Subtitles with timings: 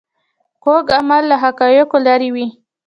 [0.63, 2.47] کوږ عمل له حقایقو لیرې وي